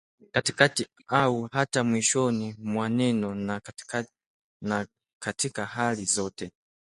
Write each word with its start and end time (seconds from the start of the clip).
katikati 0.31 0.87
au 1.07 1.47
hata 1.51 1.83
mwishoni 1.83 2.55
mwa 2.57 2.89
neno 2.89 3.35
na 4.61 4.85
katika 5.23 5.65
hali 5.65 6.05
zote 6.05 6.51